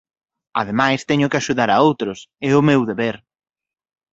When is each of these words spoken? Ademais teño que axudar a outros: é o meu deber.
Ademais 0.61 1.05
teño 1.09 1.29
que 1.29 1.39
axudar 1.39 1.69
a 1.71 1.81
outros: 1.87 2.19
é 2.47 2.51
o 2.59 2.65
meu 2.69 2.81
deber. 2.89 3.15